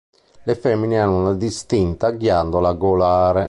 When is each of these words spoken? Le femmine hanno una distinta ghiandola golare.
Le 0.45 0.55
femmine 0.55 0.97
hanno 0.99 1.19
una 1.19 1.33
distinta 1.35 2.09
ghiandola 2.09 2.73
golare. 2.73 3.39